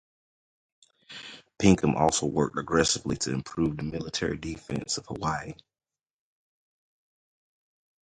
[1.59, 5.53] Pinkham also worked aggressively to improve the military defense of Hawaii.